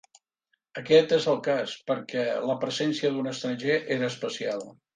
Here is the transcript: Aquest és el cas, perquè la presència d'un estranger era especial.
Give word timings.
Aquest 0.79 1.13
és 1.17 1.27
el 1.33 1.37
cas, 1.49 1.75
perquè 1.91 2.25
la 2.53 2.57
presència 2.65 3.13
d'un 3.19 3.31
estranger 3.35 3.79
era 4.01 4.13
especial. 4.13 4.69